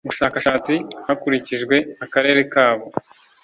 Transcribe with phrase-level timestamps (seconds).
[0.05, 0.73] ubushakashatsi
[1.07, 2.85] hakurikijwe akarere kabo